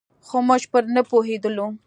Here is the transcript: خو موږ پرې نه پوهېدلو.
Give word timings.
خو 0.27 0.37
موږ 0.47 0.63
پرې 0.71 0.89
نه 0.95 1.01
پوهېدلو. 1.09 1.67